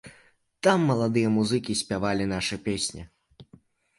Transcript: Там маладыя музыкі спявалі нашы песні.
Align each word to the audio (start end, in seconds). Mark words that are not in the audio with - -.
Там 0.67 0.79
маладыя 0.91 1.33
музыкі 1.35 1.77
спявалі 1.81 2.25
нашы 2.33 2.55
песні. 2.69 3.01